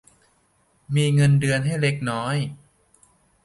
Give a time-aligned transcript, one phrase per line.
[0.95, 2.35] มีเงินเดือนให้เล็กน้อย